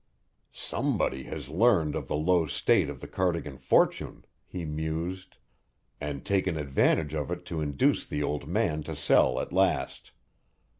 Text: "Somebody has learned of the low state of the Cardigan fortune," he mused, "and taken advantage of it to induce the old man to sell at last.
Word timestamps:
"Somebody 0.51 1.25
has 1.25 1.49
learned 1.49 1.95
of 1.95 2.07
the 2.07 2.15
low 2.15 2.47
state 2.47 2.89
of 2.89 3.01
the 3.01 3.07
Cardigan 3.07 3.59
fortune," 3.59 4.25
he 4.47 4.65
mused, 4.65 5.37
"and 5.99 6.25
taken 6.25 6.57
advantage 6.57 7.13
of 7.13 7.29
it 7.29 7.45
to 7.45 7.61
induce 7.61 8.03
the 8.07 8.23
old 8.23 8.47
man 8.47 8.81
to 8.81 8.95
sell 8.95 9.39
at 9.39 9.53
last. 9.53 10.11